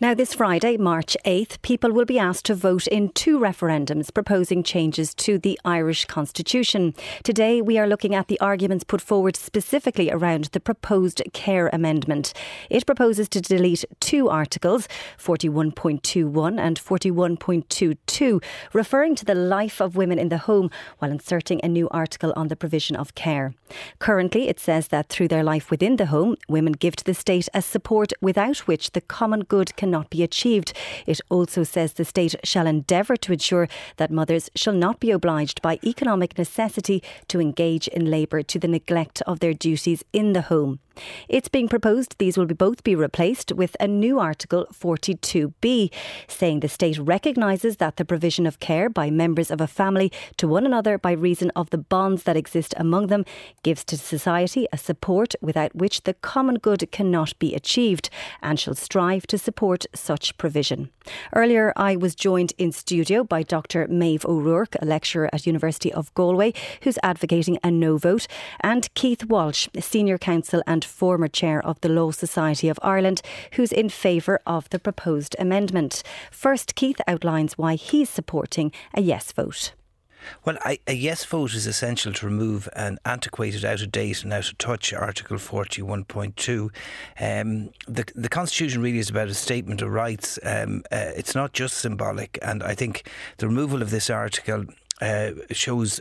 Now, 0.00 0.14
this 0.14 0.32
Friday, 0.32 0.76
March 0.76 1.16
8th, 1.24 1.60
people 1.62 1.90
will 1.90 2.04
be 2.04 2.20
asked 2.20 2.44
to 2.44 2.54
vote 2.54 2.86
in 2.86 3.08
two 3.08 3.36
referendums 3.36 4.14
proposing 4.14 4.62
changes 4.62 5.12
to 5.14 5.38
the 5.38 5.58
Irish 5.64 6.04
Constitution. 6.04 6.94
Today, 7.24 7.60
we 7.60 7.78
are 7.78 7.88
looking 7.88 8.14
at 8.14 8.28
the 8.28 8.38
arguments 8.38 8.84
put 8.84 9.00
forward 9.00 9.34
specifically 9.34 10.08
around 10.08 10.50
the 10.52 10.60
proposed 10.60 11.20
Care 11.32 11.68
Amendment. 11.72 12.32
It 12.70 12.86
proposes 12.86 13.28
to 13.30 13.40
delete 13.40 13.84
two 13.98 14.28
articles, 14.28 14.86
41.21 15.18 16.60
and 16.60 16.78
41.22, 16.78 18.40
referring 18.72 19.16
to 19.16 19.24
the 19.24 19.34
life 19.34 19.80
of 19.80 19.96
women 19.96 20.20
in 20.20 20.28
the 20.28 20.38
home 20.38 20.70
while 21.00 21.10
inserting 21.10 21.60
a 21.64 21.68
new 21.68 21.88
article 21.88 22.32
on 22.36 22.46
the 22.46 22.54
provision 22.54 22.94
of 22.94 23.16
care. 23.16 23.52
Currently, 23.98 24.48
it 24.48 24.60
says 24.60 24.88
that 24.88 25.08
through 25.08 25.26
their 25.26 25.42
life 25.42 25.72
within 25.72 25.96
the 25.96 26.06
home, 26.06 26.36
women 26.48 26.74
give 26.74 26.94
to 26.94 27.04
the 27.04 27.14
state 27.14 27.48
a 27.52 27.60
support 27.60 28.12
without 28.20 28.58
which 28.58 28.92
the 28.92 29.00
common 29.00 29.40
good 29.40 29.74
cannot 29.88 30.10
be 30.10 30.22
achieved. 30.22 30.74
It 31.06 31.18
also 31.30 31.64
says 31.64 31.94
the 31.94 32.04
state 32.04 32.34
shall 32.44 32.66
endeavour 32.66 33.16
to 33.16 33.32
ensure 33.32 33.68
that 33.96 34.10
mothers 34.10 34.50
shall 34.54 34.74
not 34.74 35.00
be 35.00 35.10
obliged 35.10 35.62
by 35.62 35.78
economic 35.82 36.36
necessity 36.36 37.02
to 37.28 37.40
engage 37.40 37.88
in 37.88 38.10
labour 38.10 38.42
to 38.42 38.58
the 38.58 38.68
neglect 38.68 39.22
of 39.26 39.40
their 39.40 39.54
duties 39.54 40.04
in 40.12 40.34
the 40.34 40.42
home. 40.42 40.80
It's 41.28 41.48
being 41.48 41.68
proposed 41.68 42.16
these 42.18 42.36
will 42.36 42.46
be 42.46 42.54
both 42.54 42.84
be 42.84 42.94
replaced 42.94 43.52
with 43.52 43.76
a 43.80 43.86
new 43.86 44.18
Article 44.18 44.66
42b, 44.72 45.90
saying 46.26 46.60
the 46.60 46.68
state 46.68 46.98
recognises 46.98 47.76
that 47.76 47.96
the 47.96 48.04
provision 48.04 48.46
of 48.46 48.60
care 48.60 48.88
by 48.88 49.10
members 49.10 49.50
of 49.50 49.60
a 49.60 49.66
family 49.66 50.12
to 50.36 50.48
one 50.48 50.66
another 50.66 50.98
by 50.98 51.12
reason 51.12 51.50
of 51.56 51.70
the 51.70 51.78
bonds 51.78 52.24
that 52.24 52.36
exist 52.36 52.74
among 52.76 53.08
them 53.08 53.24
gives 53.62 53.84
to 53.84 53.96
society 53.96 54.66
a 54.72 54.78
support 54.78 55.34
without 55.40 55.74
which 55.74 56.02
the 56.02 56.14
common 56.14 56.56
good 56.56 56.90
cannot 56.90 57.38
be 57.38 57.54
achieved 57.54 58.10
and 58.42 58.58
shall 58.58 58.74
strive 58.74 59.26
to 59.26 59.38
support 59.38 59.86
such 59.94 60.36
provision. 60.38 60.90
Earlier, 61.34 61.72
I 61.76 61.96
was 61.96 62.14
joined 62.14 62.52
in 62.58 62.72
studio 62.72 63.24
by 63.24 63.42
Dr. 63.42 63.86
Maeve 63.88 64.26
O'Rourke, 64.26 64.76
a 64.80 64.84
lecturer 64.84 65.28
at 65.32 65.46
University 65.46 65.92
of 65.92 66.12
Galway, 66.14 66.52
who's 66.82 66.98
advocating 67.02 67.58
a 67.62 67.70
no 67.70 67.96
vote, 67.96 68.26
and 68.60 68.92
Keith 68.94 69.24
Walsh, 69.24 69.68
senior 69.80 70.18
counsel 70.18 70.62
and 70.66 70.84
former 70.88 71.28
chair 71.28 71.64
of 71.64 71.80
the 71.80 71.88
Law 71.88 72.10
Society 72.10 72.68
of 72.68 72.78
Ireland, 72.82 73.22
who's 73.52 73.72
in 73.72 73.88
favour 73.88 74.40
of 74.46 74.68
the 74.70 74.78
proposed 74.78 75.36
amendment. 75.38 76.02
First, 76.30 76.74
Keith 76.74 77.00
outlines 77.06 77.56
why 77.56 77.74
he's 77.74 78.10
supporting 78.10 78.72
a 78.94 79.00
yes 79.00 79.32
vote. 79.32 79.72
Well, 80.44 80.56
I, 80.64 80.78
a 80.86 80.94
yes 80.94 81.24
vote 81.24 81.54
is 81.54 81.66
essential 81.66 82.12
to 82.12 82.26
remove 82.26 82.68
an 82.74 82.98
antiquated, 83.04 83.64
out 83.64 83.82
of 83.82 83.92
date, 83.92 84.22
and 84.22 84.32
out 84.32 84.50
of 84.50 84.58
touch 84.58 84.92
Article 84.92 85.36
41.2. 85.36 86.70
Um, 87.20 87.70
the, 87.86 88.04
the 88.14 88.28
Constitution 88.28 88.82
really 88.82 88.98
is 88.98 89.10
about 89.10 89.28
a 89.28 89.34
statement 89.34 89.82
of 89.82 89.90
rights. 89.90 90.38
Um, 90.42 90.82
uh, 90.90 91.12
it's 91.16 91.34
not 91.34 91.52
just 91.52 91.78
symbolic, 91.78 92.38
and 92.42 92.62
I 92.62 92.74
think 92.74 93.08
the 93.38 93.46
removal 93.46 93.82
of 93.82 93.90
this 93.90 94.10
article 94.10 94.66
uh, 95.00 95.32
shows 95.50 96.00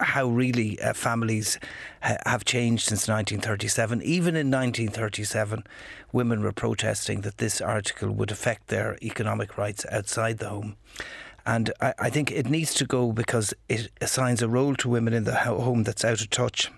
how 0.00 0.26
really 0.26 0.80
uh, 0.80 0.92
families 0.92 1.58
ha- 2.02 2.18
have 2.26 2.44
changed 2.44 2.84
since 2.84 3.08
1937. 3.08 4.02
Even 4.02 4.36
in 4.36 4.50
1937, 4.50 5.64
women 6.12 6.42
were 6.42 6.52
protesting 6.52 7.22
that 7.22 7.38
this 7.38 7.60
article 7.60 8.10
would 8.10 8.30
affect 8.30 8.68
their 8.68 8.98
economic 9.02 9.56
rights 9.56 9.86
outside 9.90 10.38
the 10.38 10.48
home. 10.48 10.76
And 11.46 11.72
I, 11.80 11.94
I 11.98 12.10
think 12.10 12.30
it 12.30 12.48
needs 12.48 12.74
to 12.74 12.86
go 12.86 13.12
because 13.12 13.54
it 13.68 13.90
assigns 14.00 14.42
a 14.42 14.48
role 14.48 14.74
to 14.76 14.88
women 14.88 15.12
in 15.12 15.24
the 15.24 15.36
home 15.36 15.82
that's 15.84 16.04
out 16.04 16.20
of 16.20 16.30
touch. 16.30 16.70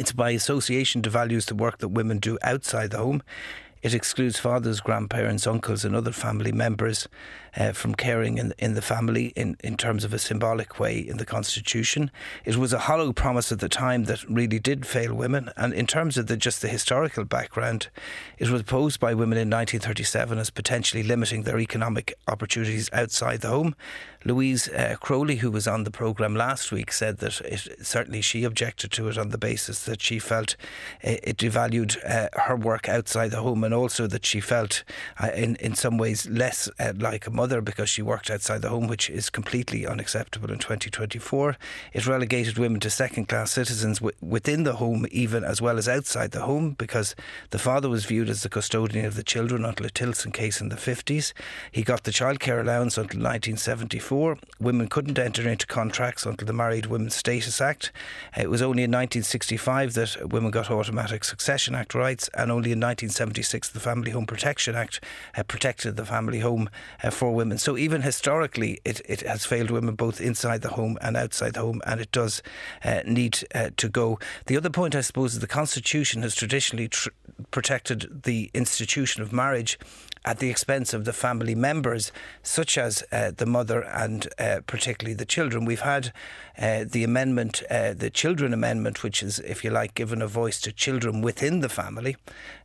It's 0.00 0.12
by 0.12 0.30
association 0.30 1.02
devalues 1.02 1.46
the 1.46 1.54
work 1.54 1.78
that 1.78 1.88
women 1.88 2.18
do 2.18 2.38
outside 2.42 2.90
the 2.90 2.98
home. 2.98 3.22
It 3.82 3.94
excludes 3.94 4.38
fathers, 4.38 4.80
grandparents, 4.80 5.46
uncles, 5.46 5.84
and 5.84 5.96
other 5.96 6.12
family 6.12 6.52
members 6.52 7.08
uh, 7.56 7.72
from 7.72 7.94
caring 7.94 8.38
in, 8.38 8.54
in 8.58 8.74
the 8.74 8.82
family 8.82 9.26
in, 9.36 9.56
in 9.62 9.76
terms 9.76 10.04
of 10.04 10.12
a 10.12 10.18
symbolic 10.18 10.78
way 10.78 10.98
in 10.98 11.18
the 11.18 11.24
Constitution. 11.24 12.10
It 12.44 12.56
was 12.56 12.72
a 12.72 12.80
hollow 12.80 13.12
promise 13.12 13.52
at 13.52 13.60
the 13.60 13.68
time 13.68 14.04
that 14.04 14.28
really 14.28 14.58
did 14.58 14.86
fail 14.86 15.14
women. 15.14 15.50
And 15.56 15.72
in 15.72 15.86
terms 15.86 16.16
of 16.16 16.26
the, 16.26 16.36
just 16.36 16.62
the 16.62 16.68
historical 16.68 17.24
background, 17.24 17.88
it 18.38 18.50
was 18.50 18.62
posed 18.62 19.00
by 19.00 19.14
women 19.14 19.38
in 19.38 19.50
1937 19.50 20.38
as 20.38 20.50
potentially 20.50 21.02
limiting 21.02 21.42
their 21.42 21.58
economic 21.58 22.14
opportunities 22.28 22.88
outside 22.92 23.40
the 23.40 23.48
home. 23.48 23.74
Louise 24.24 24.68
uh, 24.68 24.96
Crowley, 25.00 25.36
who 25.36 25.50
was 25.50 25.66
on 25.66 25.84
the 25.84 25.90
programme 25.90 26.36
last 26.36 26.70
week, 26.70 26.92
said 26.92 27.18
that 27.18 27.40
it, 27.40 27.84
certainly 27.84 28.20
she 28.20 28.44
objected 28.44 28.92
to 28.92 29.08
it 29.08 29.18
on 29.18 29.30
the 29.30 29.38
basis 29.38 29.84
that 29.84 30.00
she 30.00 30.18
felt 30.18 30.56
it, 31.00 31.20
it 31.24 31.36
devalued 31.36 31.98
uh, 32.08 32.28
her 32.42 32.54
work 32.54 32.88
outside 32.88 33.32
the 33.32 33.42
home 33.42 33.64
and 33.64 33.74
also 33.74 34.06
that 34.06 34.24
she 34.24 34.40
felt 34.40 34.84
uh, 35.20 35.30
in, 35.34 35.56
in 35.56 35.74
some 35.74 35.98
ways 35.98 36.28
less 36.28 36.68
uh, 36.78 36.92
like 36.98 37.26
a 37.26 37.30
mother 37.30 37.41
because 37.42 37.90
she 37.90 38.02
worked 38.02 38.30
outside 38.30 38.62
the 38.62 38.68
home, 38.68 38.86
which 38.86 39.10
is 39.10 39.28
completely 39.28 39.86
unacceptable 39.86 40.50
in 40.50 40.58
2024. 40.58 41.56
It 41.92 42.06
relegated 42.06 42.56
women 42.56 42.80
to 42.80 42.90
second 42.90 43.28
class 43.28 43.50
citizens 43.50 43.98
w- 43.98 44.16
within 44.20 44.62
the 44.62 44.74
home, 44.74 45.06
even 45.10 45.42
as 45.44 45.60
well 45.60 45.78
as 45.78 45.88
outside 45.88 46.30
the 46.30 46.42
home, 46.42 46.72
because 46.78 47.16
the 47.50 47.58
father 47.58 47.88
was 47.88 48.04
viewed 48.04 48.28
as 48.28 48.42
the 48.42 48.48
custodian 48.48 49.04
of 49.04 49.16
the 49.16 49.22
children 49.22 49.64
until 49.64 49.86
a 49.86 49.90
Tilson 49.90 50.30
case 50.30 50.60
in 50.60 50.68
the 50.68 50.76
50s. 50.76 51.32
He 51.70 51.82
got 51.82 52.04
the 52.04 52.12
childcare 52.12 52.60
allowance 52.60 52.96
until 52.96 53.18
1974. 53.18 54.38
Women 54.60 54.88
couldn't 54.88 55.18
enter 55.18 55.48
into 55.48 55.66
contracts 55.66 56.24
until 56.24 56.46
the 56.46 56.52
Married 56.52 56.86
Women's 56.86 57.16
Status 57.16 57.60
Act. 57.60 57.90
It 58.36 58.50
was 58.50 58.62
only 58.62 58.84
in 58.84 58.90
1965 58.90 59.94
that 59.94 60.30
women 60.30 60.50
got 60.50 60.70
automatic 60.70 61.24
Succession 61.24 61.74
Act 61.74 61.94
rights, 61.94 62.30
and 62.34 62.50
only 62.50 62.72
in 62.72 62.78
1976 62.78 63.68
the 63.70 63.80
Family 63.80 64.12
Home 64.12 64.26
Protection 64.26 64.74
Act 64.76 65.02
uh, 65.36 65.42
protected 65.42 65.96
the 65.96 66.06
family 66.06 66.40
home 66.40 66.70
uh, 67.02 67.10
for 67.10 67.31
for 67.32 67.36
women. 67.36 67.58
So 67.58 67.76
even 67.76 68.02
historically, 68.02 68.80
it, 68.84 69.00
it 69.08 69.22
has 69.22 69.44
failed 69.44 69.70
women 69.70 69.94
both 69.94 70.20
inside 70.20 70.62
the 70.62 70.70
home 70.70 70.98
and 71.00 71.16
outside 71.16 71.54
the 71.54 71.60
home, 71.60 71.80
and 71.86 72.00
it 72.00 72.12
does 72.12 72.42
uh, 72.84 73.00
need 73.06 73.44
uh, 73.54 73.70
to 73.76 73.88
go. 73.88 74.18
The 74.46 74.56
other 74.56 74.70
point, 74.70 74.94
I 74.94 75.00
suppose, 75.00 75.34
is 75.34 75.40
the 75.40 75.46
Constitution 75.46 76.22
has 76.22 76.34
traditionally 76.34 76.88
tr- 76.88 77.10
protected 77.50 78.22
the 78.24 78.50
institution 78.54 79.22
of 79.22 79.32
marriage 79.32 79.78
at 80.24 80.38
the 80.38 80.50
expense 80.50 80.94
of 80.94 81.04
the 81.04 81.12
family 81.12 81.54
members, 81.54 82.12
such 82.42 82.78
as 82.78 83.02
uh, 83.10 83.32
the 83.36 83.46
mother 83.46 83.82
and 83.82 84.28
uh, 84.38 84.60
particularly 84.66 85.14
the 85.14 85.24
children. 85.24 85.64
We've 85.64 85.80
had 85.80 86.12
uh, 86.58 86.84
the 86.88 87.02
amendment, 87.02 87.62
uh, 87.70 87.94
the 87.94 88.10
Children 88.10 88.52
Amendment, 88.52 89.02
which 89.02 89.22
is, 89.22 89.40
if 89.40 89.64
you 89.64 89.70
like, 89.70 89.94
given 89.94 90.22
a 90.22 90.26
voice 90.26 90.60
to 90.60 90.72
children 90.72 91.22
within 91.22 91.60
the 91.60 91.68
family. 91.68 92.16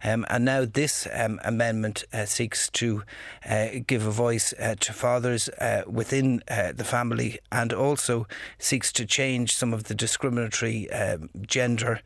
Um, 0.04 0.26
and 0.30 0.46
now 0.46 0.66
this 0.66 1.08
um, 1.14 1.40
amendment 1.44 2.04
uh, 2.14 2.26
seeks 2.26 2.70
to 2.72 3.04
uh, 3.50 3.68
give 3.86 4.06
a 4.06 4.12
voice 4.12 4.54
to 4.80 4.94
fathers 4.94 5.50
within 5.88 6.44
the 6.48 6.84
family 6.84 7.40
and 7.52 7.74
also 7.74 8.28
seeks 8.60 8.92
to 8.94 9.06
change 9.06 9.56
some 9.56 9.74
of 9.74 9.86
the 9.86 9.96
discriminatory 9.96 10.90
um, 10.92 11.30
gender 11.42 12.02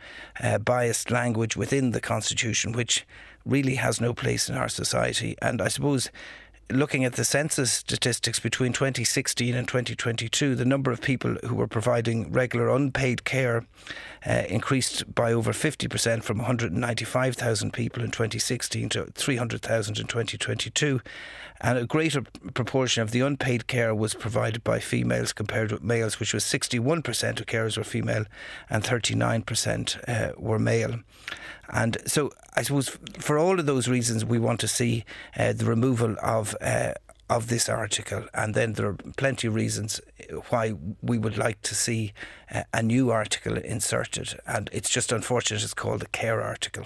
biased 0.63 1.11
language 1.11 1.57
within 1.57 1.91
the 1.91 2.01
Constitution, 2.01 2.71
which 2.71 3.05
really 3.45 3.75
has 3.75 3.99
no 4.01 4.13
place 4.13 4.49
in 4.49 4.55
our 4.55 4.69
society. 4.69 5.35
And 5.41 5.61
I 5.61 5.67
suppose 5.67 6.09
looking 6.71 7.05
at 7.05 7.13
the 7.13 7.25
census 7.25 7.71
statistics 7.71 8.39
between 8.39 8.73
2016 8.73 9.55
and 9.55 9.67
2022, 9.67 10.55
the 10.55 10.65
number 10.65 10.91
of 10.91 11.01
people 11.01 11.35
who 11.45 11.55
were 11.55 11.67
providing 11.67 12.31
regular 12.31 12.69
unpaid 12.69 13.23
care 13.23 13.65
uh, 14.25 14.43
increased 14.49 15.13
by 15.13 15.33
over 15.33 15.51
50% 15.51 16.23
from 16.23 16.37
195,000 16.37 17.73
people 17.73 18.03
in 18.03 18.11
2016 18.11 18.89
to 18.89 19.05
300,000 19.05 19.99
in 19.99 20.07
2022. 20.07 21.01
And 21.59 21.77
a 21.77 21.85
greater 21.85 22.23
proportion 22.53 23.03
of 23.03 23.11
the 23.11 23.21
unpaid 23.21 23.67
care 23.67 23.93
was 23.93 24.13
provided 24.13 24.63
by 24.63 24.79
females 24.79 25.31
compared 25.33 25.71
with 25.71 25.83
males, 25.83 26.19
which 26.19 26.33
was 26.33 26.43
61% 26.43 27.39
of 27.39 27.45
carers 27.45 27.77
were 27.77 27.83
female 27.83 28.25
and 28.69 28.83
39% 28.83 30.09
uh, 30.09 30.33
were 30.37 30.59
male. 30.59 30.99
And 31.69 31.97
so 32.05 32.31
I 32.53 32.63
suppose 32.63 32.89
for 33.19 33.39
all 33.39 33.59
of 33.59 33.65
those 33.65 33.87
reasons, 33.87 34.25
we 34.25 34.39
want 34.39 34.59
to 34.59 34.67
see 34.67 35.05
uh, 35.37 35.53
the 35.53 35.65
removal 35.65 36.15
of 36.21 36.55
uh, 36.61 36.93
of 37.29 37.47
this 37.47 37.69
article, 37.69 38.25
and 38.33 38.53
then 38.53 38.73
there 38.73 38.87
are 38.87 38.97
plenty 39.15 39.47
of 39.47 39.55
reasons 39.55 40.01
why 40.49 40.73
we 41.01 41.17
would 41.17 41.37
like 41.37 41.61
to 41.61 41.73
see 41.73 42.13
uh, 42.53 42.63
a 42.73 42.83
new 42.83 43.09
article 43.09 43.57
inserted, 43.57 44.37
and 44.45 44.69
it's 44.73 44.89
just 44.89 45.11
unfortunate 45.11 45.63
it's 45.63 45.73
called 45.73 46.03
a 46.03 46.07
care 46.07 46.41
article. 46.41 46.85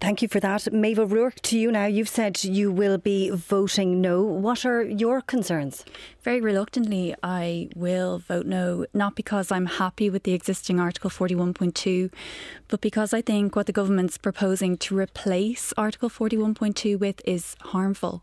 Thank 0.00 0.22
you 0.22 0.28
for 0.28 0.38
that. 0.38 0.72
Maeve 0.72 1.10
Rourke, 1.10 1.40
to 1.42 1.58
you 1.58 1.72
now. 1.72 1.86
You've 1.86 2.08
said 2.08 2.44
you 2.44 2.70
will 2.70 2.98
be 2.98 3.30
voting 3.30 4.00
no. 4.00 4.22
What 4.22 4.64
are 4.64 4.82
your 4.82 5.20
concerns? 5.20 5.84
Very 6.22 6.40
reluctantly, 6.40 7.14
I 7.22 7.68
will 7.74 8.18
vote 8.18 8.46
no, 8.46 8.86
not 8.92 9.16
because 9.16 9.50
I'm 9.50 9.66
happy 9.66 10.10
with 10.10 10.24
the 10.24 10.34
existing 10.34 10.78
Article 10.78 11.10
41.2, 11.10 12.12
but 12.68 12.80
because 12.80 13.14
I 13.14 13.22
think 13.22 13.56
what 13.56 13.66
the 13.66 13.72
government's 13.72 14.18
proposing 14.18 14.76
to 14.78 14.98
replace 14.98 15.72
Article 15.76 16.10
41.2 16.10 16.98
with 16.98 17.22
is 17.24 17.56
harmful. 17.60 18.22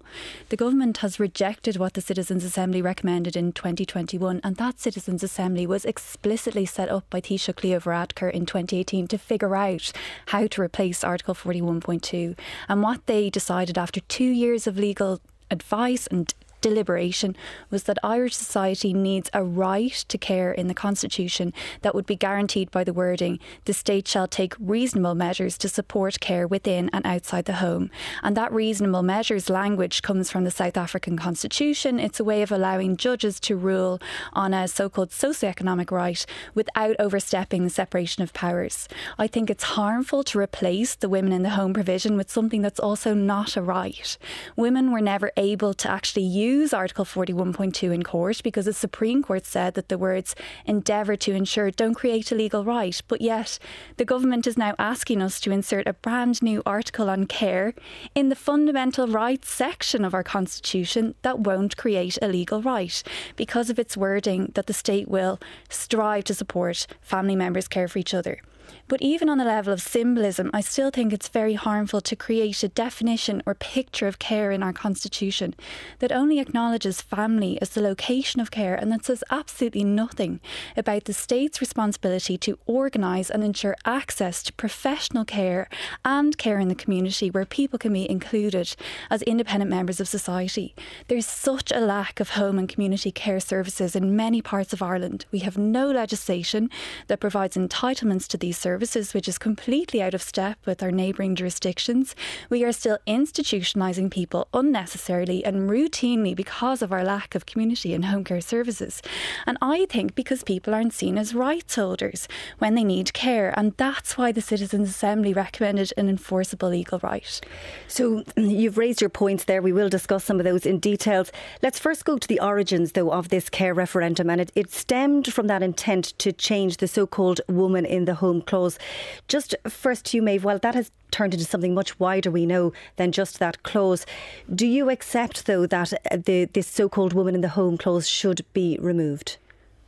The 0.50 0.58
government 0.58 0.98
has 0.98 1.20
rejected 1.20 1.78
what 1.78 1.94
the 1.94 2.02
Citizens' 2.02 2.44
Assembly 2.44 2.82
recommended 2.82 3.36
in 3.36 3.52
2021, 3.54 4.40
and 4.44 4.56
that 4.58 4.80
Citizens' 4.80 5.24
Assembly 5.24 5.66
was 5.66 5.84
explicitly 5.84 6.66
set 6.66 6.90
up 6.90 7.10
by 7.10 7.22
Taoiseach 7.22 7.64
Leo 7.64 7.80
Varadkar 7.80 8.32
in 8.32 8.46
2018 8.46 9.08
to 9.08 9.18
figure 9.18 9.56
out 9.56 9.92
how 10.28 10.46
to 10.46 10.62
replace 10.62 11.04
Article 11.04 11.34
41.2. 11.66 12.38
And 12.68 12.82
what 12.82 13.06
they 13.06 13.30
decided 13.30 13.78
after 13.78 14.00
two 14.02 14.24
years 14.24 14.68
of 14.68 14.78
legal 14.78 15.20
advice 15.52 16.08
and 16.08 16.34
deliberation 16.66 17.36
was 17.70 17.84
that 17.84 18.00
Irish 18.04 18.36
society 18.36 18.92
needs 18.92 19.30
a 19.34 19.44
right 19.44 20.04
to 20.08 20.18
care 20.18 20.52
in 20.52 20.68
the 20.68 20.74
Constitution 20.74 21.54
that 21.84 21.94
would 21.94 22.08
be 22.08 22.16
guaranteed 22.16 22.72
by 22.72 22.84
the 22.84 22.92
wording 22.92 23.40
the 23.66 23.74
state 23.74 24.08
shall 24.08 24.28
take 24.28 24.56
reasonable 24.60 25.14
measures 25.14 25.60
to 25.60 25.70
support 25.70 26.20
care 26.20 26.48
within 26.48 26.90
and 26.92 27.06
outside 27.06 27.46
the 27.46 27.62
home. 27.66 27.92
And 28.24 28.36
that 28.36 28.52
reasonable 28.52 29.04
measures 29.04 29.48
language 29.48 30.02
comes 30.02 30.32
from 30.32 30.44
the 30.44 30.50
South 30.50 30.76
African 30.76 31.18
Constitution. 31.18 32.00
It's 32.00 32.20
a 32.20 32.24
way 32.24 32.42
of 32.42 32.52
allowing 32.52 32.98
judges 32.98 33.40
to 33.42 33.56
rule 33.56 34.00
on 34.34 34.54
a 34.54 34.68
so 34.68 34.90
called 34.90 35.12
socioeconomic 35.12 35.92
right 35.92 36.26
without 36.56 36.96
overstepping 36.98 37.64
the 37.64 37.70
separation 37.70 38.24
of 38.24 38.34
powers. 38.34 38.88
I 39.20 39.28
think 39.28 39.50
it's 39.52 39.76
harmful 39.80 40.24
to 40.24 40.40
replace 40.40 40.96
the 40.96 41.10
women 41.10 41.32
in 41.32 41.44
the 41.44 41.58
home 41.60 41.74
provision 41.74 42.18
with 42.18 42.32
something 42.32 42.64
that's 42.64 42.80
also 42.80 43.14
not 43.14 43.56
a 43.56 43.62
right. 43.62 44.18
Women 44.56 44.92
were 44.92 45.02
never 45.02 45.32
able 45.38 45.76
to 45.76 45.90
actually 45.90 46.24
use 46.24 46.55
use 46.56 46.74
Article 46.74 47.06
41.2 47.06 47.94
in 47.94 48.04
court 48.04 48.42
because 48.44 48.66
the 48.66 48.74
Supreme 48.74 49.22
Court 49.22 49.46
said 49.46 49.74
that 49.74 49.90
the 49.90 49.98
words 49.98 50.36
endeavour 50.66 51.16
to 51.18 51.34
ensure 51.34 51.70
don't 51.70 51.94
create 51.94 52.32
a 52.32 52.36
legal 52.36 52.64
right. 52.64 53.02
But 53.08 53.22
yet, 53.22 53.60
the 53.98 54.06
government 54.06 54.48
is 54.48 54.58
now 54.58 54.74
asking 54.80 55.22
us 55.22 55.40
to 55.42 55.52
insert 55.52 55.88
a 55.88 55.94
brand 55.94 56.42
new 56.42 56.64
article 56.66 57.10
on 57.10 57.26
care 57.26 57.74
in 58.14 58.30
the 58.30 58.36
fundamental 58.36 59.08
rights 59.08 59.50
section 59.52 60.06
of 60.06 60.14
our 60.14 60.24
Constitution 60.24 61.16
that 61.24 61.40
won't 61.40 61.78
create 61.78 62.18
a 62.22 62.28
legal 62.28 62.62
right 62.62 63.04
because 63.36 63.70
of 63.70 63.78
its 63.78 63.98
wording 63.98 64.52
that 64.56 64.68
the 64.68 64.74
state 64.74 65.08
will 65.08 65.40
strive 65.70 66.24
to 66.24 66.34
support 66.34 66.88
family 67.02 67.36
members' 67.36 67.68
care 67.68 67.88
for 67.88 68.00
each 68.00 68.14
other. 68.14 68.40
But 68.88 69.02
even 69.02 69.30
on 69.30 69.40
the 69.40 69.46
level 69.46 69.74
of 69.74 69.82
symbolism, 69.82 70.52
I 70.54 70.62
still 70.62 70.92
think 70.92 71.12
it's 71.12 71.28
very 71.28 71.56
harmful 71.56 72.02
to 72.02 72.16
create 72.16 72.62
a 72.64 72.68
definition 72.68 73.42
or 73.46 73.56
picture 73.56 74.08
of 74.08 74.20
care 74.20 74.52
in 74.52 74.62
our 74.62 74.74
Constitution 74.74 75.56
that 76.00 76.12
only 76.12 76.40
acknowledges 76.40 77.02
family 77.02 77.60
as 77.62 77.70
the 77.70 77.82
location 77.82 78.42
of 78.42 78.52
care 78.52 78.76
and 78.76 78.92
that 78.92 79.06
says 79.06 79.24
absolutely 79.32 79.84
nothing 79.84 80.40
about 80.78 81.06
the 81.06 81.14
state's 81.14 81.62
responsibility 81.62 82.38
to 82.38 82.60
organise 82.68 83.32
and 83.32 83.44
ensure 83.44 83.76
access 83.86 84.44
to 84.44 84.54
professional 84.54 85.26
care 85.26 85.68
and 86.04 86.38
care 86.38 86.60
in 86.60 86.68
the 86.68 86.76
community 86.76 87.30
where 87.32 87.46
people 87.46 87.80
can 87.80 87.94
be 87.94 88.10
included 88.10 88.76
as 89.10 89.22
independent 89.24 89.70
members 89.72 90.00
of 90.00 90.08
society. 90.08 90.76
There's 91.08 91.26
such 91.26 91.72
a 91.72 91.80
lack 91.80 92.20
of 92.20 92.32
home 92.32 92.60
and 92.60 92.70
community 92.70 93.12
care 93.12 93.40
services 93.40 93.96
in 93.96 94.16
many 94.16 94.42
parts 94.42 94.74
of 94.74 94.82
Ireland. 94.82 95.26
We 95.32 95.40
have 95.40 95.58
no 95.58 95.90
legislation 95.90 96.70
that 97.08 97.20
provides 97.20 97.56
entitlements 97.56 98.28
to 98.28 98.38
these 98.38 98.55
services 98.56 98.96
services, 98.96 99.14
which 99.14 99.28
is 99.28 99.38
completely 99.38 100.02
out 100.02 100.14
of 100.14 100.22
step 100.22 100.58
with 100.66 100.82
our 100.84 100.92
neighbouring 100.92 101.36
jurisdictions. 101.36 102.16
We 102.50 102.64
are 102.64 102.72
still 102.72 102.98
institutionalising 103.08 104.12
people 104.12 104.48
unnecessarily 104.54 105.44
and 105.44 105.70
routinely 105.70 106.36
because 106.36 106.82
of 106.82 106.92
our 106.92 107.04
lack 107.04 107.36
of 107.36 107.46
community 107.46 107.94
and 107.94 108.06
home 108.06 108.24
care 108.24 108.42
services. 108.42 109.02
And 109.46 109.58
I 109.62 109.86
think 109.90 110.16
because 110.16 110.44
people 110.44 110.74
aren't 110.74 110.94
seen 110.94 111.18
as 111.18 111.34
rights 111.34 111.76
holders 111.76 112.28
when 112.60 112.76
they 112.76 112.84
need 112.84 113.14
care. 113.14 113.54
And 113.58 113.74
that's 113.78 114.18
why 114.18 114.32
the 114.32 114.42
Citizens' 114.42 114.90
Assembly 114.90 115.34
recommended 115.34 115.92
an 115.98 116.10
enforceable 116.10 116.70
legal 116.70 117.00
right. 117.00 117.42
So 117.88 118.24
you've 118.38 118.78
raised 118.78 119.02
your 119.02 119.10
points 119.10 119.46
there. 119.46 119.62
We 119.62 119.74
will 119.74 119.90
discuss 119.90 120.24
some 120.24 120.40
of 120.40 120.46
those 120.46 120.66
in 120.66 120.80
details. 120.80 121.32
Let's 121.62 121.80
first 121.80 122.06
go 122.06 122.18
to 122.18 122.28
the 122.28 122.40
origins, 122.40 122.92
though, 122.92 123.12
of 123.12 123.30
this 123.30 123.50
care 123.50 123.74
referendum. 123.74 124.30
And 124.30 124.42
it, 124.42 124.52
it 124.56 124.72
stemmed 124.72 125.34
from 125.34 125.48
that 125.48 125.64
intent 125.64 126.14
to 126.20 126.32
change 126.32 126.78
the 126.78 126.88
so 126.88 127.08
called 127.08 127.42
woman 127.48 127.86
in 127.86 128.06
the 128.06 128.16
home 128.16 128.42
clause 128.46 128.56
clause. 128.56 128.80
Just 129.28 129.56
first 129.68 130.06
to 130.06 130.18
you, 130.18 130.24
Maeve, 130.24 130.44
well, 130.44 130.60
that 130.60 130.76
has 130.76 130.92
turned 131.12 131.34
into 131.34 131.46
something 131.46 131.74
much 131.74 132.00
wider, 132.00 132.32
we 132.32 132.46
know, 132.46 132.74
than 132.96 133.12
just 133.12 133.40
that 133.40 133.64
clause. 133.64 134.06
Do 134.54 134.68
you 134.68 134.90
accept, 134.90 135.46
though, 135.46 135.66
that 135.68 135.94
uh, 135.94 136.18
the, 136.18 136.46
this 136.46 136.68
so 136.68 136.90
called 136.90 137.14
woman 137.14 137.36
in 137.36 137.42
the 137.42 137.50
home 137.50 137.78
clause 137.78 138.08
should 138.08 138.46
be 138.54 138.78
removed? 138.82 139.38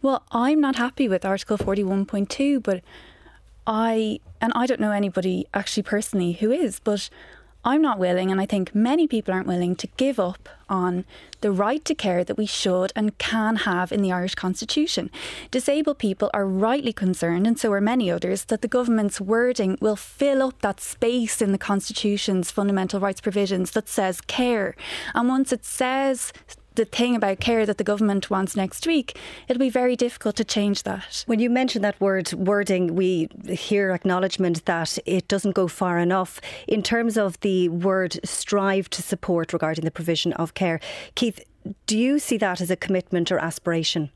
Well, 0.01 0.23
I'm 0.31 0.61
not 0.61 0.75
happy 0.75 1.07
with 1.09 1.25
Article 1.25 1.57
41.2, 1.57 2.61
but 2.61 2.83
I, 3.65 4.19
and 4.39 4.53
I 4.55 4.65
don't 4.65 4.79
know 4.79 4.91
anybody 4.91 5.47
actually 5.53 5.83
personally 5.83 6.33
who 6.33 6.51
is, 6.51 6.79
but 6.79 7.09
I'm 7.63 7.81
not 7.81 7.99
willing, 7.99 8.31
and 8.31 8.39
I 8.39 8.45
think 8.45 8.73
many 8.73 9.07
people 9.07 9.33
aren't 9.33 9.47
willing 9.47 9.75
to 9.77 9.87
give 9.97 10.19
up 10.19 10.47
on 10.69 11.03
the 11.41 11.51
right 11.51 11.83
to 11.85 11.93
care 11.93 12.23
that 12.23 12.37
we 12.37 12.45
should 12.45 12.93
and 12.95 13.17
can 13.17 13.57
have 13.57 13.91
in 13.91 14.01
the 14.01 14.11
Irish 14.11 14.35
Constitution. 14.35 15.11
Disabled 15.51 15.99
people 15.99 16.29
are 16.33 16.47
rightly 16.47 16.93
concerned, 16.93 17.45
and 17.45 17.59
so 17.59 17.71
are 17.73 17.81
many 17.81 18.09
others, 18.09 18.45
that 18.45 18.61
the 18.61 18.67
government's 18.67 19.19
wording 19.19 19.77
will 19.81 19.95
fill 19.95 20.41
up 20.41 20.61
that 20.61 20.79
space 20.79 21.41
in 21.41 21.51
the 21.51 21.57
Constitution's 21.57 22.51
fundamental 22.51 22.99
rights 22.99 23.21
provisions 23.21 23.71
that 23.71 23.89
says 23.89 24.21
care. 24.21 24.75
And 25.13 25.27
once 25.27 25.51
it 25.51 25.65
says 25.65 26.31
the 26.77 26.85
thing 26.85 27.15
about 27.15 27.39
care 27.39 27.65
that 27.65 27.77
the 27.77 27.83
government 27.83 28.29
wants 28.29 28.55
next 28.55 28.87
week, 28.87 29.17
it'll 29.47 29.59
be 29.59 29.69
very 29.69 29.95
difficult 29.95 30.35
to 30.37 30.45
change 30.45 30.83
that. 30.83 31.23
When 31.25 31.39
you 31.39 31.49
mention 31.49 31.81
that 31.81 31.99
word 31.99 32.31
wording, 32.33 32.95
we 32.95 33.27
hear 33.49 33.91
acknowledgement 33.91 34.63
that 34.65 34.97
it 35.05 35.27
doesn't 35.27 35.55
go 35.55 35.67
far 35.67 35.99
enough. 35.99 36.39
In 36.67 36.81
terms 36.81 37.17
of 37.17 37.39
the 37.41 37.67
word 37.69 38.19
strive 38.23 38.89
to 38.91 39.01
support 39.01 39.53
regarding 39.53 39.83
the 39.83 39.91
provision 39.91 40.33
of 40.33 40.53
care, 40.53 40.79
Keith, 41.15 41.43
do 41.85 41.97
you 41.97 42.19
see 42.19 42.37
that 42.37 42.61
as 42.61 42.71
a 42.71 42.75
commitment 42.75 43.31
or 43.31 43.39
aspiration? 43.39 44.11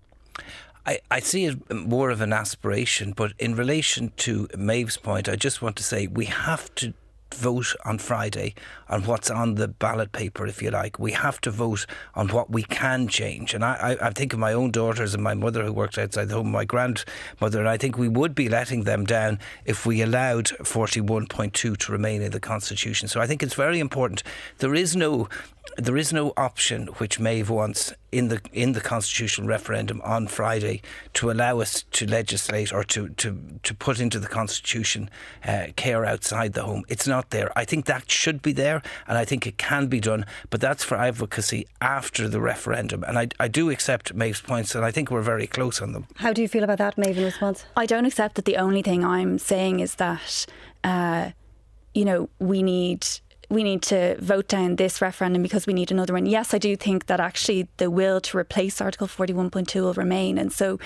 I, 0.86 1.00
I 1.12 1.20
see 1.20 1.46
it 1.46 1.72
more 1.74 2.10
of 2.10 2.22
an 2.22 2.34
aspiration, 2.34 3.12
but 3.12 3.34
in 3.38 3.56
relation 3.56 4.14
to 4.18 4.48
Maeve's 4.58 4.98
point, 4.98 5.28
I 5.28 5.36
just 5.36 5.62
want 5.62 5.76
to 5.76 5.84
say 5.84 6.08
we 6.08 6.26
have 6.26 6.74
to 6.76 6.94
vote 7.34 7.76
on 7.86 7.98
Friday 7.98 8.54
on 8.90 9.04
what's 9.04 9.32
on 9.32 9.56
the 9.56 9.68
ballot 9.68 10.12
paper, 10.12 10.46
if 10.46 10.62
you 10.62 10.70
like. 10.70 11.00
We 11.00 11.14
have 11.14 11.40
to 11.42 11.52
vote 11.52 11.86
on 12.16 12.28
what 12.30 12.50
we 12.50 12.64
can 12.64 13.08
change. 13.08 13.54
And 13.54 13.64
I, 13.64 13.98
I, 14.02 14.08
I 14.08 14.10
think 14.12 14.34
of 14.34 14.40
my 14.40 14.54
own 14.54 14.72
daughters 14.72 15.14
and 15.14 15.24
my 15.24 15.34
mother 15.34 15.64
who 15.64 15.74
worked 15.74 15.98
outside 15.98 16.30
the 16.30 16.36
home, 16.36 16.52
my 16.52 16.66
grandmother, 16.66 17.60
and 17.60 17.70
I 17.70 17.78
think 17.78 17.98
we 17.98 18.08
would 18.08 18.36
be 18.36 18.50
letting 18.50 18.84
them 18.84 19.06
down 19.06 19.40
if 19.66 19.86
we 19.86 20.02
allowed 20.02 20.46
41.2 20.46 21.78
to 21.78 21.92
remain 21.92 22.22
in 22.22 22.32
the 22.32 22.40
Constitution. 22.40 23.08
So 23.08 23.22
I 23.22 23.28
think 23.28 23.42
it's 23.42 23.56
very 23.56 23.80
important. 23.80 24.24
There 24.60 24.76
is 24.76 24.96
no 24.96 25.30
there 25.86 25.98
is 25.98 26.14
no 26.14 26.34
option 26.38 26.88
which 26.98 27.20
Maeve 27.20 27.50
wants 27.50 27.94
in 28.12 28.28
the 28.28 28.42
in 28.52 28.74
the 28.74 28.82
constitutional 28.82 29.48
referendum 29.48 30.02
on 30.02 30.28
Friday 30.28 30.82
to 31.14 31.32
allow 31.32 31.60
us 31.60 31.84
to 31.92 32.06
legislate 32.06 32.74
or 32.74 32.84
to 32.84 33.10
to, 33.10 33.38
to 33.64 33.74
put 33.74 34.00
into 34.00 34.20
the 34.20 34.28
constitution 34.28 35.10
uh, 35.46 35.68
care 35.76 36.06
outside 36.06 36.54
the 36.54 36.64
home. 36.64 36.84
It's 36.88 37.08
not 37.08 37.30
there. 37.32 37.52
I 37.58 37.66
think 37.66 37.86
that 37.86 38.12
should 38.12 38.42
be 38.42 38.54
there, 38.54 38.82
and 39.08 39.18
I 39.18 39.26
think 39.26 39.48
it 39.48 39.58
can 39.58 39.88
be 39.88 40.00
done. 40.00 40.26
But 40.50 40.62
that's 40.62 40.84
for 40.84 40.98
advocacy 40.98 41.68
after 41.80 42.28
the 42.28 42.42
referendum, 42.42 43.04
and 43.04 43.18
I, 43.18 43.28
I 43.40 43.48
do 43.48 43.70
accept 43.70 44.14
Maeve's 44.14 44.42
points, 44.42 44.76
and 44.76 44.86
I 44.86 44.92
think 44.92 45.10
we're 45.10 45.22
very 45.22 45.48
close 45.48 45.82
on 45.82 45.94
them. 45.94 46.08
How 46.16 46.34
do 46.34 46.42
you 46.42 46.48
feel 46.48 46.64
about 46.64 46.78
that, 46.78 46.98
Maeve? 46.98 47.18
In 47.18 47.24
response, 47.24 47.66
I 47.76 47.86
don't 47.86 48.06
accept 48.06 48.36
that. 48.36 48.46
The 48.46 48.58
only 48.58 48.82
thing 48.82 49.04
I'm 49.04 49.40
saying 49.40 49.80
is 49.80 49.96
that. 49.96 50.46
Uh, 50.84 51.32
you 51.94 52.06
know, 52.06 52.30
we 52.40 52.64
need 52.64 53.06
we 53.52 53.64
need 53.64 53.82
to 53.84 54.16
vote 54.20 54.48
down 54.48 54.78
this 54.78 55.02
referendum 55.02 55.44
because 55.44 55.68
we 55.68 55.74
need 55.74 55.92
another 55.92 56.14
one. 56.14 56.26
Yes, 56.26 56.54
I 56.54 56.58
do 56.58 56.76
think 56.76 57.08
that 57.08 57.20
actually 57.20 57.68
the 57.78 57.92
will 57.92 58.22
to 58.22 58.38
replace 58.38 58.80
Article 58.80 59.08
41.2 59.08 59.82
will 59.82 59.94
remain. 59.94 60.38
And 60.38 60.54
so 60.54 60.80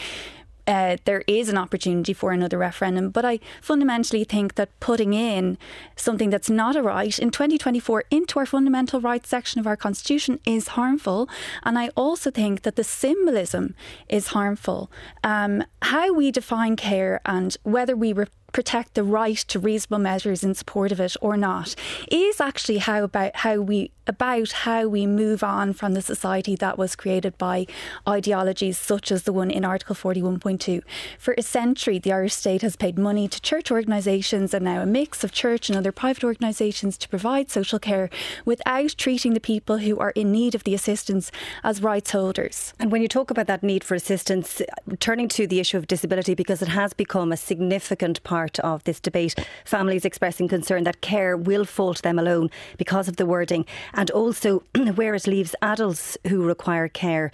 uh, 0.67 0.98
there 1.05 1.24
is 1.27 1.50
an 1.50 1.57
opportunity 1.57 2.13
for 2.13 2.31
another 2.31 2.57
referendum. 2.57 3.10
But 3.10 3.24
I 3.24 3.39
fundamentally 3.62 4.24
think 4.24 4.55
that 4.55 4.77
putting 4.79 5.13
in 5.13 5.57
something 5.95 6.29
that's 6.29 6.50
not 6.50 6.75
a 6.75 6.81
right 6.81 7.17
in 7.19 7.29
2024 7.29 8.05
into 8.10 8.39
our 8.39 8.45
fundamental 8.45 9.00
rights 9.00 9.29
section 9.29 9.60
of 9.60 9.67
our 9.67 9.77
constitution 9.77 10.39
is 10.45 10.69
harmful. 10.69 11.29
And 11.63 11.77
I 11.77 11.89
also 11.95 12.31
think 12.31 12.63
that 12.63 12.75
the 12.75 12.84
symbolism 12.84 13.75
is 14.10 14.27
harmful. 14.27 14.91
Um, 15.24 15.63
how 15.84 16.13
we 16.13 16.31
define 16.31 16.75
care 16.75 17.22
and 17.25 17.55
whether 17.63 17.95
we 17.95 18.13
re- 18.13 18.25
protect 18.55 18.93
the 18.93 19.03
right 19.03 19.35
to 19.35 19.59
reasonable 19.59 20.00
measures 20.00 20.41
in 20.41 20.53
support 20.53 20.89
of 20.93 21.01
it 21.01 21.13
or 21.19 21.35
not 21.35 21.75
is 22.09 22.39
actually 22.39 22.77
how 22.77 23.03
about 23.03 23.35
how 23.35 23.59
we 23.59 23.91
about 24.07 24.51
how 24.51 24.88
we 24.88 25.05
move 25.05 25.43
on 25.43 25.74
from 25.74 25.93
the 25.93 26.01
society 26.01 26.55
that 26.55 26.77
was 26.77 26.95
created 26.95 27.38
by 27.38 27.65
ideologies 28.07 28.77
such 28.77 29.12
as 29.12 29.24
the 29.24 29.33
one 29.33 29.50
in 29.50 29.65
Article 29.65 29.95
41.2. 29.95 30.83
For 31.17 31.33
a 31.38 31.41
century, 31.41 32.00
the 32.00 32.13
Irish 32.13 32.35
state 32.35 32.62
has 32.62 32.75
paid 32.75 32.97
money 32.97 33.27
to 33.27 33.41
church 33.41 33.71
organisations 33.71 34.53
and 34.53 34.63
now 34.63 34.81
a 34.81 34.85
mix 34.85 35.24
of 35.24 35.31
church 35.31 35.69
and 35.69 35.77
other 35.77 35.91
private 35.91 36.24
organisations 36.24 36.97
to 37.00 37.09
provide 37.09 37.50
social 37.50 37.79
care 37.79 38.09
without 38.45 38.95
treating 38.97 39.33
the 39.33 39.39
people 39.39 39.79
who 39.79 39.97
are 39.97 40.12
in 40.12 40.31
need 40.31 40.55
of 40.55 40.63
the 40.63 40.75
assistance 40.75 41.31
as 41.63 41.81
rights 41.81 42.12
holders. 42.12 42.74
And 42.79 42.91
when 42.91 43.01
you 43.01 43.07
talk 43.07 43.31
about 43.31 43.47
that 43.47 43.63
need 43.63 43.83
for 43.83 43.95
assistance, 43.95 44.62
turning 45.00 45.27
to 45.29 45.47
the 45.47 45.59
issue 45.59 45.77
of 45.77 45.88
disability, 45.88 46.35
because 46.35 46.62
it 46.62 46.67
has 46.67 46.93
become 46.93 47.31
a 47.31 47.38
significant 47.38 48.24
part 48.24 48.44
of 48.63 48.83
this 48.83 48.99
debate, 48.99 49.35
families 49.65 50.05
expressing 50.05 50.47
concern 50.47 50.83
that 50.83 51.01
care 51.01 51.35
will 51.37 51.65
fall 51.65 51.93
to 51.93 52.01
them 52.01 52.19
alone 52.19 52.49
because 52.77 53.07
of 53.07 53.17
the 53.17 53.25
wording 53.25 53.65
and 53.93 54.11
also 54.11 54.63
where 54.95 55.15
it 55.15 55.27
leaves 55.27 55.55
adults 55.61 56.17
who 56.27 56.45
require 56.45 56.87
care. 56.87 57.31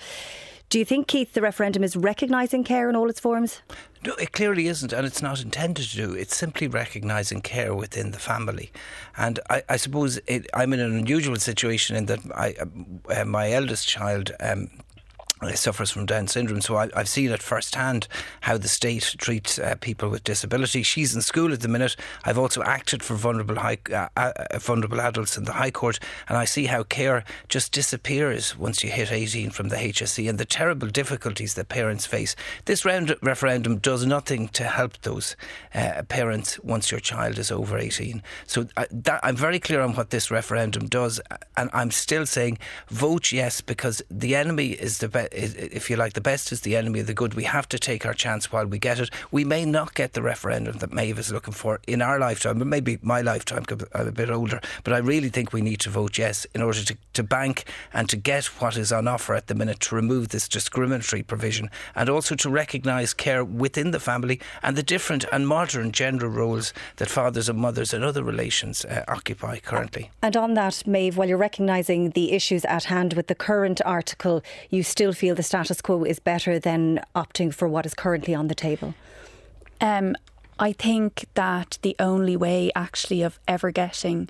Do 0.72 0.80
you 0.80 0.86
think, 0.86 1.08
Keith, 1.08 1.34
the 1.34 1.42
referendum 1.42 1.84
is 1.84 1.98
recognising 1.98 2.64
care 2.64 2.90
in 2.90 2.96
all 2.96 3.10
its 3.10 3.20
forms? 3.20 3.62
No, 4.06 4.14
it 4.14 4.32
clearly 4.32 4.68
isn't, 4.68 4.94
and 4.94 5.06
it's 5.06 5.22
not 5.22 5.42
intended 5.42 5.86
to 5.86 5.96
do. 5.98 6.14
It's 6.14 6.34
simply 6.34 6.68
recognising 6.68 7.42
care 7.42 7.76
within 7.76 8.12
the 8.12 8.20
family. 8.20 8.72
And 9.18 9.42
I, 9.50 9.64
I 9.68 9.76
suppose 9.76 10.18
it, 10.28 10.48
I'm 10.54 10.72
in 10.72 10.80
an 10.80 10.98
unusual 10.98 11.36
situation 11.36 11.98
in 11.98 12.06
that 12.06 12.20
I, 12.34 12.56
uh, 13.14 13.26
my 13.26 13.52
eldest 13.52 13.86
child 13.86 14.32
um, 14.40 14.70
suffers 15.50 15.90
from 15.90 16.06
Down 16.06 16.28
syndrome. 16.28 16.62
So 16.62 16.78
I, 16.78 16.90
have 16.96 17.10
seen 17.10 17.32
it 17.32 17.42
firsthand 17.42 18.08
how 18.42 18.58
the 18.58 18.68
state 18.68 19.16
treats 19.18 19.58
uh, 19.58 19.76
people 19.82 20.10
with 20.10 20.24
disability. 20.24 20.84
She's 20.84 21.16
in 21.16 21.22
school 21.22 21.52
at 21.52 21.62
the 21.62 21.68
minute. 21.68 21.96
I've 22.24 22.38
also 22.38 22.62
acted 22.64 23.02
for 23.04 23.16
vulnerable 23.16 23.56
high, 23.56 23.80
uh, 23.92 24.08
uh, 24.16 24.60
vulnerable 24.60 25.02
adults 25.02 25.38
in 25.38 25.46
the 25.46 25.54
High 25.54 25.72
Court, 25.72 26.00
and 26.30 26.38
I 26.38 26.46
see 26.46 26.66
how 26.66 26.84
care 26.84 27.24
just 27.50 27.72
disappears 27.72 28.58
once 28.58 28.84
you 28.84 28.92
hit 28.92 29.12
18 29.12 29.50
from 29.50 29.70
the 29.70 29.78
HSE 29.78 30.30
and 30.30 30.38
the 30.38 30.46
terrible 30.46 30.88
difficulties 30.88 31.56
that 31.56 31.70
parents 31.70 32.06
face. 32.06 32.36
This 32.66 32.86
round 32.86 33.16
referendum 33.24 33.78
does 33.78 34.06
nothing 34.06 34.48
to 34.50 34.66
help 34.66 35.02
those 35.02 35.36
uh, 35.74 36.04
parents 36.08 36.60
once 36.60 36.92
your 36.92 37.00
child 37.00 37.40
is 37.40 37.52
over 37.52 37.78
18. 37.78 38.22
So 38.46 38.68
uh, 38.78 38.86
that, 38.92 39.20
I'm 39.24 39.36
very 39.36 39.60
clear 39.60 39.82
on 39.82 39.96
what 39.96 40.12
this 40.12 40.30
referendum 40.30 40.88
does, 40.88 41.20
and 41.58 41.70
I'm 41.74 41.92
still 41.92 42.26
saying 42.26 42.60
vote 42.90 43.32
yes 43.32 43.62
because 43.62 44.04
the 44.10 44.36
enemy 44.36 44.72
is 44.72 45.00
the 45.00 45.08
best 45.08 45.31
if 45.32 45.90
you 45.90 45.96
like, 45.96 46.14
the 46.14 46.22
best 46.22 46.52
is 46.52 46.62
the 46.62 46.76
enemy 46.76 47.00
of 47.00 47.08
the 47.08 47.14
good. 47.14 47.34
We 47.34 47.44
have 47.44 47.68
to 47.70 47.80
take 47.80 48.06
our 48.06 48.14
chance 48.14 48.52
while 48.52 48.66
we 48.66 48.80
get 48.80 49.00
it. 49.00 49.10
We 49.32 49.46
may 49.46 49.66
not 49.66 49.94
get 49.94 50.14
the 50.14 50.22
referendum 50.22 50.78
that 50.80 50.92
Maeve 50.92 51.20
is 51.20 51.32
looking 51.32 51.54
for 51.54 51.80
in 51.88 52.02
our 52.02 52.20
lifetime, 52.20 52.60
but 52.60 52.68
maybe 52.68 53.00
my 53.02 53.22
lifetime, 53.22 53.64
because 53.68 53.88
I'm 53.94 54.08
a 54.08 54.12
bit 54.12 54.30
older. 54.30 54.62
But 54.84 54.94
I 54.94 54.98
really 54.98 55.30
think 55.30 55.54
we 55.54 55.62
need 55.62 55.80
to 55.82 55.90
vote 55.90 56.18
yes 56.18 56.46
in 56.54 56.62
order 56.62 56.84
to, 56.84 56.98
to 57.14 57.24
bank 57.24 57.66
and 57.94 58.10
to 58.10 58.18
get 58.18 58.46
what 58.62 58.78
is 58.78 58.92
on 58.92 59.08
offer 59.08 59.34
at 59.34 59.48
the 59.48 59.56
minute 59.56 59.80
to 59.82 59.96
remove 59.96 60.30
this 60.30 60.48
discriminatory 60.48 61.24
provision 61.24 61.70
and 61.96 62.10
also 62.10 62.36
to 62.36 62.50
recognise 62.50 63.14
care 63.14 63.44
within 63.44 63.92
the 63.92 64.00
family 64.00 64.40
and 64.64 64.76
the 64.76 64.84
different 64.84 65.26
and 65.32 65.48
modern 65.48 65.92
gender 65.92 66.28
roles 66.28 66.74
that 66.98 67.10
fathers 67.10 67.50
and 67.50 67.60
mothers 67.60 67.94
and 67.94 68.04
other 68.04 68.24
relations 68.24 68.86
uh, 68.86 69.04
occupy 69.08 69.60
currently. 69.60 70.10
And 70.22 70.36
on 70.36 70.54
that, 70.56 70.86
Maeve, 70.86 71.18
while 71.18 71.28
you're 71.28 71.38
recognising 71.38 72.12
the 72.12 72.32
issues 72.32 72.66
at 72.66 72.86
hand 72.86 73.14
with 73.14 73.28
the 73.28 73.36
current 73.36 73.82
article, 73.86 74.42
you 74.70 74.84
still 74.84 75.14
feel 75.22 75.36
the 75.36 75.44
status 75.44 75.82
quo 75.82 76.04
is 76.04 76.18
better 76.18 76.58
than 76.58 77.00
opting 77.16 77.54
for 77.54 77.68
what 77.68 77.86
is 77.86 77.94
currently 77.94 78.34
on 78.34 78.48
the 78.48 78.56
table? 78.56 78.96
Um, 79.80 80.16
I 80.58 80.74
think 80.74 81.28
that 81.36 81.78
the 81.84 81.96
only 82.00 82.36
way 82.36 82.72
actually 82.76 83.22
of 83.22 83.40
ever 83.48 83.70
getting 83.70 84.28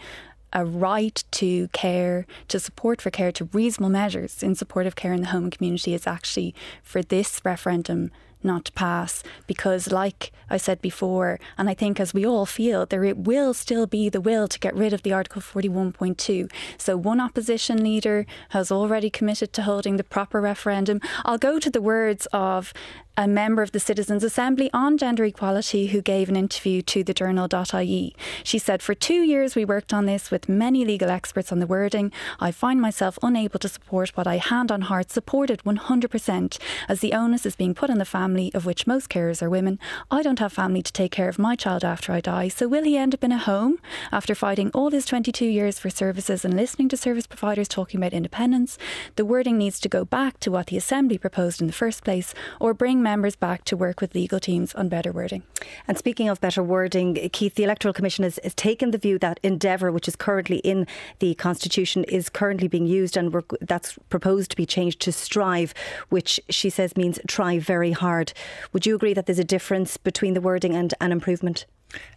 a 0.52 0.66
right 0.66 1.24
to 1.32 1.70
care, 1.70 2.28
to 2.50 2.60
support 2.60 3.02
for 3.02 3.10
care, 3.10 3.32
to 3.32 3.46
reasonable 3.54 3.90
measures 3.90 4.44
in 4.44 4.54
support 4.54 4.86
of 4.86 4.98
care 4.98 5.14
in 5.14 5.22
the 5.22 5.28
home 5.28 5.44
and 5.44 5.54
community 5.54 5.94
is 5.94 6.06
actually 6.06 6.54
for 6.84 7.02
this 7.02 7.40
referendum 7.46 8.12
not 8.44 8.66
to 8.66 8.72
pass 8.72 9.24
because, 9.48 9.92
like 9.92 10.32
I 10.50 10.58
said 10.58 10.82
before, 10.82 11.40
and 11.58 11.70
I 11.70 11.74
think 11.74 12.00
as 12.00 12.14
we 12.14 12.26
all 12.26 12.46
feel, 12.46 12.86
there 12.86 13.14
will 13.16 13.54
still 13.54 13.88
be 13.88 14.10
the 14.10 14.22
will 14.22 14.48
to 14.48 14.60
get 14.60 14.76
rid 14.76 14.94
of 14.94 15.04
the 15.04 15.14
Article 15.14 15.42
41.2. 15.42 16.52
So, 16.78 16.98
one 16.98 17.20
opposition 17.20 17.84
leader 17.84 18.26
has 18.50 18.72
already 18.72 19.10
committed 19.10 19.54
to 19.54 19.64
holding 19.64 19.98
the 19.98 20.04
proper 20.04 20.42
referendum. 20.42 21.00
I'll 21.26 21.38
go 21.38 21.60
to 21.60 21.70
the 21.70 21.82
words 21.82 22.28
of 22.34 22.74
a 23.22 23.28
member 23.28 23.62
of 23.62 23.72
the 23.72 23.80
Citizens 23.80 24.24
Assembly 24.24 24.72
on 24.74 24.98
gender 24.98 25.24
equality 25.24 25.88
who 25.88 26.02
gave 26.02 26.28
an 26.28 26.36
interview 26.36 26.82
to 26.82 27.04
the 27.04 27.14
journal.ie. 27.14 28.16
She 28.44 28.58
said, 28.58 28.82
For 28.82 28.96
two 28.96 29.22
years 29.22 29.56
we 29.56 29.64
worked 29.64 29.94
on 29.94 30.08
this 30.08 30.32
with 30.32 30.50
many 30.50 30.84
legal 30.84 31.12
experts 31.12 31.52
on 31.52 31.60
the 31.60 31.68
wording. 31.68 32.12
I 32.40 32.50
find 32.50 32.82
myself 32.82 33.20
unable 33.22 33.60
to 33.60 33.70
support 33.70 34.18
what 34.18 34.26
I 34.26 34.38
hand 34.38 34.72
on 34.72 34.82
heart 34.82 35.12
supported 35.12 35.62
100% 35.64 36.58
as 36.90 37.00
the 37.02 37.14
onus 37.14 37.46
is 37.46 37.56
being 37.56 37.76
put 37.76 37.92
on 37.92 38.00
the 38.00 38.06
family, 38.06 38.52
of 38.56 38.66
which 38.66 38.88
most 38.88 39.08
carers 39.08 39.44
are 39.44 39.52
women. 39.52 39.78
I 40.10 40.24
don't 40.24 40.40
have 40.40 40.52
family 40.52 40.82
to 40.82 40.92
take 40.92 41.12
care 41.12 41.30
of 41.30 41.38
my 41.38 41.56
child 41.56 41.84
after 41.84 42.12
I 42.12 42.22
die, 42.22 42.48
so 42.48 42.68
will 42.68 42.86
he 42.86 42.98
end 42.98 43.14
up 43.14 43.24
in 43.24 43.32
a 43.32 43.38
home 43.38 43.78
after 44.12 44.34
fighting 44.34 44.72
all 44.74 44.90
his 44.90 45.06
22 45.06 45.46
years 45.46 45.78
for 45.78 45.92
services 45.92 46.44
and 46.44 46.56
listening 46.56 46.90
to 46.90 46.98
service 46.98 47.28
providers 47.28 47.68
talking 47.68 48.00
about 48.00 48.14
independence? 48.14 48.80
The 49.16 49.26
wording 49.26 49.60
needs 49.60 49.80
to 49.82 49.90
go 49.90 50.06
back 50.06 50.40
to 50.40 50.50
what 50.50 50.68
the 50.68 50.78
Assembly 50.78 51.20
proposed 51.20 51.62
in 51.62 51.68
the 51.68 51.74
first 51.74 52.04
place 52.04 52.34
or 52.60 52.74
bring 52.74 53.04
members 53.12 53.36
back 53.36 53.66
to 53.66 53.76
work 53.76 54.00
with 54.00 54.16
legal 54.16 54.40
teams 54.40 54.74
on 54.74 54.88
better 54.88 55.12
wording. 55.12 55.44
And 55.86 55.98
speaking 55.98 56.30
of 56.30 56.40
better 56.40 56.64
wording, 56.64 57.16
Keith, 57.34 57.56
the 57.56 57.66
Electoral 57.66 57.94
Commission 57.94 58.24
has, 58.24 58.40
has 58.42 58.54
taken 58.54 58.92
the 58.92 58.98
view 58.98 59.20
that 59.20 59.38
endeavour, 59.44 59.92
which 59.92 60.08
is 60.08 60.16
currently 60.16 60.60
in 60.60 60.88
the 61.20 61.36
Constitution, 61.36 62.06
is 62.06 62.30
currently 62.30 62.70
being 62.70 62.86
used 62.86 63.18
and 63.18 63.36
that's 63.60 64.00
proposed 64.08 64.52
to 64.52 64.56
be 64.56 64.66
changed 64.66 65.02
to 65.02 65.12
strive, 65.12 65.74
which 66.08 66.40
she 66.50 66.70
says 66.70 66.96
means 66.96 67.20
try 67.28 67.60
very 67.60 67.92
hard. 67.92 68.32
Would 68.72 68.86
you 68.86 68.96
agree 68.96 69.14
that 69.14 69.26
there's 69.26 69.40
a 69.40 69.44
difference 69.44 69.98
between 69.98 70.34
the 70.34 70.40
wording 70.40 70.74
and 70.74 70.94
an 71.02 71.12
improvement? 71.12 71.66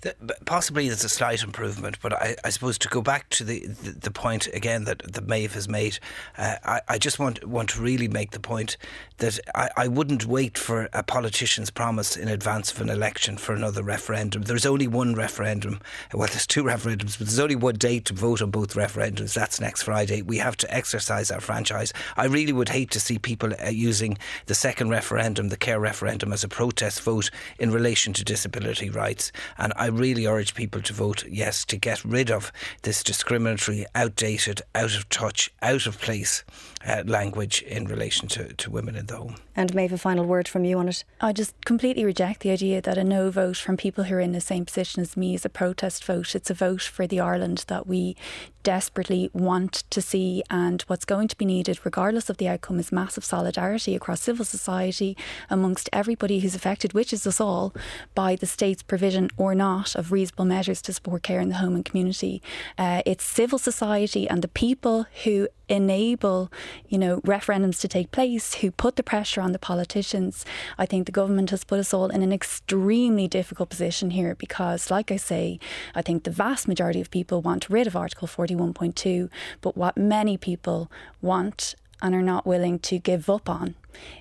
The, 0.03 0.15
possibly 0.45 0.89
there's 0.89 1.05
a 1.05 1.09
slight 1.09 1.43
improvement, 1.43 1.99
but 2.03 2.13
I, 2.13 2.37
I 2.45 2.51
suppose 2.51 2.79
to 2.79 2.89
go 2.89 3.03
back 3.03 3.31
to 3.31 3.45
the, 3.45 3.67
the, 3.67 3.91
the, 3.93 4.11
point 4.11 4.47
again 4.53 4.85
that, 4.85 5.03
that 5.13 5.27
Maeve 5.27 5.55
has 5.55 5.69
made, 5.69 5.99
uh, 6.39 6.57
I, 6.65 6.81
I 6.89 6.99
just 6.99 7.19
want 7.19 7.45
want 7.47 7.71
to 7.71 7.81
really 7.81 8.09
make 8.09 8.31
the 8.31 8.41
point 8.41 8.77
that 9.19 9.39
I, 9.55 9.71
I 9.77 9.89
wouldn't 9.89 10.27
wait 10.27 10.59
for 10.59 10.89
a 10.93 11.03
politician's 11.03 11.71
promise 11.71 12.17
in 12.17 12.29
advance 12.29 12.73
of 12.73 12.81
an 12.81 12.89
election 12.89 13.37
for 13.37 13.55
another 13.55 13.83
referendum. 13.83 14.43
There's 14.43 14.67
only 14.67 14.87
one 14.87 15.15
referendum. 15.15 15.81
Well, 16.13 16.29
there's 16.29 16.47
two 16.47 16.65
referendums, 16.65 17.19
but 17.19 17.27
there's 17.27 17.39
only 17.39 17.57
one 17.57 17.77
date 17.77 18.07
to 18.07 18.15
vote 18.15 18.43
on 18.43 18.51
both 18.51 18.75
referendums. 18.75 19.35
That's 19.35 19.61
next 19.61 19.83
Friday. 19.85 20.23
We 20.23 20.39
have 20.39 20.57
to 20.59 20.75
exercise 20.75 21.31
our 21.31 21.41
franchise. 21.41 21.93
I 22.17 22.27
really 22.27 22.53
would 22.53 22.69
hate 22.69 22.91
to 22.93 23.01
see 23.01 23.19
people 23.19 23.53
uh, 23.65 23.69
using 23.69 24.19
the 24.47 24.55
second 24.55 24.91
referendum, 24.91 25.49
the 25.49 25.57
care 25.57 25.81
referendum, 25.81 26.33
as 26.33 26.45
a 26.45 26.49
protest 26.49 27.03
vote 27.03 27.31
in 27.59 27.71
relation 27.71 28.13
to 28.15 28.25
disability 28.25 28.91
rights. 28.91 29.33
And 29.59 29.64
I 29.77 29.87
really 29.87 30.27
urge 30.27 30.55
people 30.55 30.83
to 30.83 30.93
vote 30.93 31.25
yes 31.29 31.65
to 31.67 31.77
get 31.77 32.05
rid 32.05 32.31
of 32.31 32.53
this 32.83 33.03
discriminatory, 33.03 33.87
outdated, 33.95 34.63
out 34.75 34.97
of 34.97 35.09
touch, 35.09 35.53
out 35.63 35.87
of 35.87 36.01
place 36.01 36.45
uh, 36.87 37.03
language 37.07 37.63
in 37.63 37.87
relation 37.87 38.29
to, 38.29 38.53
to 38.55 38.71
women 38.71 38.97
in 38.97 39.07
the 39.07 39.17
home. 39.17 39.37
And 39.57 39.75
Maeve, 39.75 39.93
a 39.93 39.99
final 39.99 40.25
word 40.25 40.49
from 40.49 40.65
you 40.65 40.79
on 40.79 40.89
it. 40.89 41.05
I 41.21 41.33
just 41.33 41.55
completely 41.65 42.05
reject 42.05 42.41
the 42.41 42.51
idea 42.51 42.83
that 42.83 42.99
a 42.99 43.05
no 43.05 43.31
vote 43.31 43.57
from 43.57 43.77
people 43.77 44.05
who 44.05 44.17
are 44.17 44.21
in 44.21 44.33
the 44.33 44.41
same 44.41 44.65
position 44.65 45.01
as 45.01 45.17
me 45.17 45.35
is 45.35 45.45
a 45.45 45.49
protest 45.49 46.05
vote. 46.05 46.35
It's 46.35 46.51
a 46.51 46.55
vote 46.55 46.83
for 46.83 47.07
the 47.07 47.21
Ireland 47.21 47.65
that 47.69 47.87
we 47.87 48.17
desperately 48.65 49.31
want 49.33 49.85
to 49.91 50.03
see. 50.03 50.43
And 50.51 50.83
what's 50.83 51.05
going 51.05 51.29
to 51.29 51.37
be 51.37 51.45
needed, 51.45 51.79
regardless 51.85 52.29
of 52.29 52.39
the 52.39 52.49
outcome, 52.49 52.81
is 52.81 52.91
massive 52.91 53.25
solidarity 53.25 53.95
across 53.95 54.23
civil 54.23 54.45
society 54.45 55.17
amongst 55.49 55.89
everybody 55.93 56.41
who's 56.41 56.57
affected, 56.57 56.93
which 56.93 57.13
is 57.13 57.27
us 57.27 57.41
all, 57.41 57.73
by 58.15 58.35
the 58.35 58.47
state's 58.47 58.83
provision 58.83 59.31
or 59.55 59.57
not 59.57 59.95
of 59.95 60.13
reasonable 60.13 60.45
measures 60.45 60.83
to 60.83 60.93
support 60.93 61.23
care 61.23 61.41
in 61.41 61.49
the 61.49 61.57
home 61.57 61.75
and 61.75 61.85
community. 61.85 62.43
Uh, 62.77 63.03
it's 63.07 63.25
civil 63.25 63.59
society 63.59 64.29
and 64.29 64.43
the 64.43 64.49
people 64.49 65.07
who 65.23 65.49
enable, 65.69 66.51
you 66.89 66.99
know, 66.99 67.21
referendums 67.21 67.81
to 67.81 67.89
take 67.89 68.11
place, 68.11 68.57
who 68.57 68.71
put 68.71 68.97
the 68.97 69.03
pressure 69.03 69.41
on 69.41 69.53
the 69.53 69.59
politicians. 69.59 70.45
I 70.77 70.87
think 70.87 71.07
the 71.07 71.13
government 71.13 71.51
has 71.51 71.65
put 71.65 71.79
us 71.79 71.95
all 71.95 72.09
in 72.09 72.23
an 72.23 72.33
extremely 72.33 73.29
difficult 73.29 73.71
position 73.71 74.11
here 74.11 74.35
because, 74.35 74.91
like 74.91 75.11
I 75.11 75.17
say, 75.17 75.59
I 75.95 76.03
think 76.03 76.25
the 76.25 76.31
vast 76.31 76.69
majority 76.69 77.01
of 77.01 77.11
people 77.11 77.41
want 77.41 77.71
rid 77.71 77.87
of 77.87 77.97
Article 77.97 78.29
41.2, 78.29 79.31
but 79.61 79.77
what 79.77 79.97
many 79.97 80.37
people 80.37 80.91
want 81.23 81.75
and 82.03 82.15
are 82.15 82.23
not 82.23 82.45
willing 82.45 82.79
to 82.81 82.99
give 82.99 83.31
up 83.31 83.49
on 83.49 83.77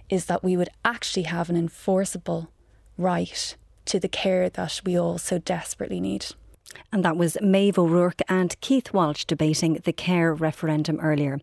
is 0.09 0.25
that 0.25 0.43
we 0.43 0.55
would 0.55 0.69
actually 0.85 1.23
have 1.23 1.49
an 1.49 1.57
enforceable 1.57 2.49
right 2.97 3.55
to 3.85 3.99
the 3.99 4.07
care 4.07 4.49
that 4.49 4.81
we 4.85 4.97
all 4.97 5.17
so 5.17 5.37
desperately 5.37 5.99
need. 5.99 6.27
And 6.91 7.03
that 7.05 7.17
was 7.17 7.37
Maeve 7.41 7.77
O'Rourke 7.77 8.21
and 8.27 8.59
Keith 8.61 8.93
Walsh 8.93 9.25
debating 9.25 9.81
the 9.83 9.93
care 9.93 10.33
referendum 10.33 10.99
earlier. 10.99 11.39